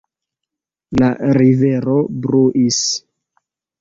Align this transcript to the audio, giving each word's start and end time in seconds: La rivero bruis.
La 1.01 1.09
rivero 1.39 1.99
bruis. 2.25 2.81